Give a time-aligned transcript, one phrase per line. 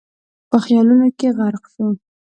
[0.49, 1.87] په خيالونو کې غرق شو.